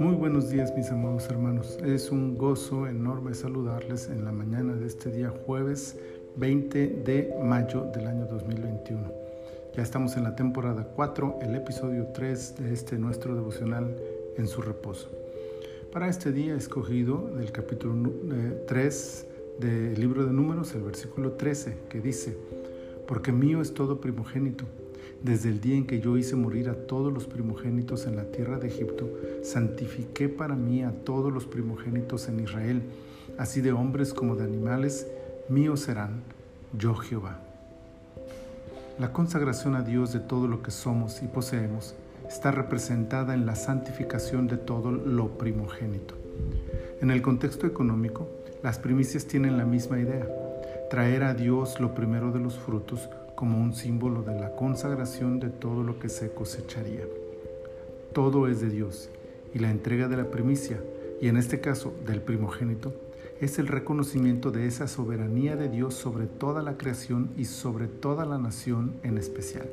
[0.00, 1.78] Muy buenos días mis amados hermanos.
[1.84, 5.96] Es un gozo enorme saludarles en la mañana de este día jueves
[6.34, 9.12] 20 de mayo del año 2021.
[9.76, 13.96] Ya estamos en la temporada 4, el episodio 3 de este nuestro devocional
[14.36, 15.08] en su reposo.
[15.92, 18.10] Para este día he escogido del capítulo
[18.66, 22.36] 3 eh, del libro de números el versículo 13 que dice,
[23.06, 24.64] porque mío es todo primogénito
[25.22, 28.58] desde el día en que yo hice morir a todos los primogénitos en la tierra
[28.58, 29.08] de Egipto,
[29.42, 32.82] santifiqué para mí a todos los primogénitos en Israel,
[33.38, 35.06] así de hombres como de animales,
[35.48, 36.22] míos serán,
[36.76, 37.40] yo Jehová.
[38.98, 41.94] La consagración a Dios de todo lo que somos y poseemos
[42.28, 46.14] está representada en la santificación de todo lo primogénito.
[47.00, 48.28] En el contexto económico,
[48.62, 50.26] las primicias tienen la misma idea,
[50.90, 55.50] traer a Dios lo primero de los frutos como un símbolo de la consagración de
[55.50, 57.04] todo lo que se cosecharía.
[58.12, 59.10] Todo es de Dios
[59.54, 60.80] y la entrega de la primicia,
[61.20, 62.92] y en este caso del primogénito,
[63.40, 68.24] es el reconocimiento de esa soberanía de Dios sobre toda la creación y sobre toda
[68.24, 69.68] la nación en especial.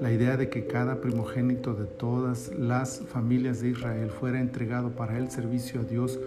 [0.00, 5.16] La idea de que cada primogénito de todas las familias de Israel fuera entregado para
[5.16, 6.18] el servicio a Dios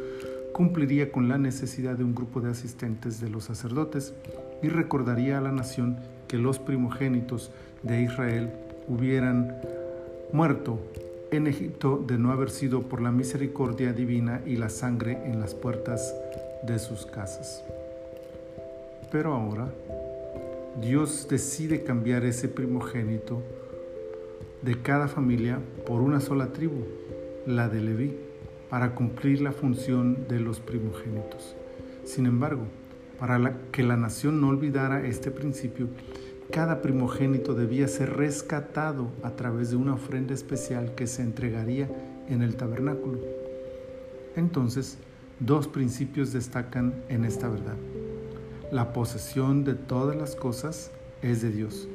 [0.54, 4.14] cumpliría con la necesidad de un grupo de asistentes de los sacerdotes
[4.62, 7.52] y recordaría a la nación que los primogénitos
[7.84, 8.52] de Israel
[8.88, 9.56] hubieran
[10.32, 10.80] muerto
[11.32, 15.54] en Egipto de no haber sido por la misericordia divina y la sangre en las
[15.54, 16.16] puertas
[16.64, 17.64] de sus casas.
[19.12, 19.70] Pero ahora
[20.82, 23.42] Dios decide cambiar ese primogénito
[24.62, 26.84] de cada familia por una sola tribu,
[27.46, 28.18] la de Leví,
[28.70, 31.56] para cumplir la función de los primogénitos.
[32.06, 32.64] Sin embargo,
[33.20, 35.88] para que la nación no olvidara este principio,
[36.52, 41.90] cada primogénito debía ser rescatado a través de una ofrenda especial que se entregaría
[42.28, 43.20] en el tabernáculo.
[44.36, 44.98] Entonces,
[45.40, 47.76] dos principios destacan en esta verdad.
[48.72, 50.92] La posesión de todas las cosas
[51.22, 51.88] es de Dios.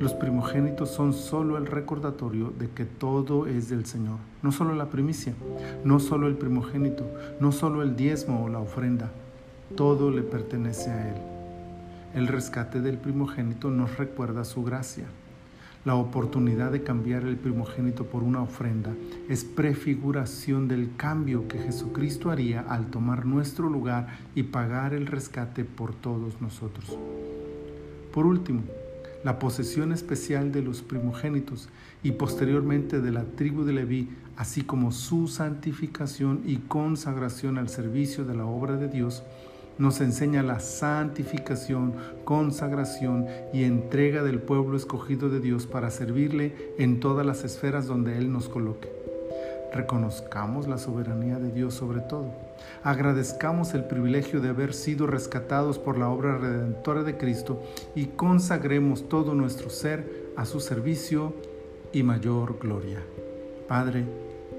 [0.00, 4.18] Los primogénitos son solo el recordatorio de que todo es del Señor.
[4.42, 5.34] No solo la primicia,
[5.84, 7.04] no solo el primogénito,
[7.40, 9.10] no solo el diezmo o la ofrenda,
[9.76, 11.22] todo le pertenece a Él.
[12.14, 15.04] El rescate del primogénito nos recuerda su gracia.
[15.84, 18.92] La oportunidad de cambiar el primogénito por una ofrenda
[19.28, 25.64] es prefiguración del cambio que Jesucristo haría al tomar nuestro lugar y pagar el rescate
[25.64, 26.96] por todos nosotros.
[28.12, 28.62] Por último,
[29.24, 31.68] la posesión especial de los primogénitos
[32.02, 38.24] y posteriormente de la tribu de Leví, así como su santificación y consagración al servicio
[38.24, 39.22] de la obra de Dios,
[39.82, 41.94] nos enseña la santificación,
[42.24, 48.16] consagración y entrega del pueblo escogido de Dios para servirle en todas las esferas donde
[48.16, 48.88] Él nos coloque.
[49.74, 52.30] Reconozcamos la soberanía de Dios sobre todo.
[52.84, 57.60] Agradezcamos el privilegio de haber sido rescatados por la obra redentora de Cristo
[57.96, 61.34] y consagremos todo nuestro ser a su servicio
[61.92, 63.00] y mayor gloria.
[63.66, 64.04] Padre,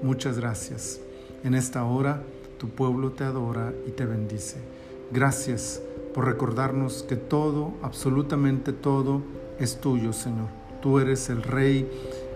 [0.02, 1.00] muchas gracias.
[1.44, 2.22] En esta hora
[2.58, 4.83] tu pueblo te adora y te bendice.
[5.10, 5.80] Gracias
[6.14, 9.22] por recordarnos que todo, absolutamente todo,
[9.58, 10.48] es tuyo, Señor.
[10.80, 11.88] Tú eres el Rey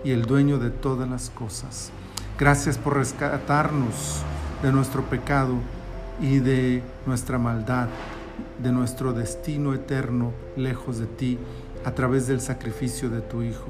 [0.03, 1.91] y el dueño de todas las cosas.
[2.37, 4.21] Gracias por rescatarnos
[4.61, 5.55] de nuestro pecado
[6.21, 7.87] y de nuestra maldad,
[8.61, 11.37] de nuestro destino eterno lejos de ti,
[11.85, 13.67] a través del sacrificio de tu Hijo.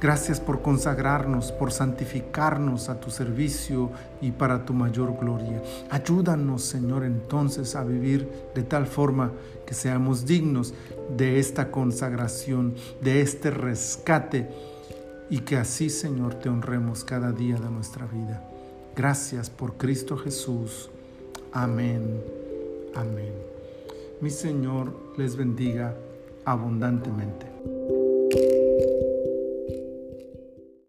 [0.00, 5.62] Gracias por consagrarnos, por santificarnos a tu servicio y para tu mayor gloria.
[5.90, 9.32] Ayúdanos, Señor, entonces a vivir de tal forma
[9.66, 10.74] que seamos dignos
[11.16, 14.48] de esta consagración, de este rescate
[15.30, 18.42] y que así, Señor, te honremos cada día de nuestra vida.
[18.94, 20.90] Gracias por Cristo Jesús.
[21.52, 22.22] Amén.
[22.94, 23.32] Amén.
[24.20, 25.94] Mi Señor les bendiga
[26.44, 28.65] abundantemente.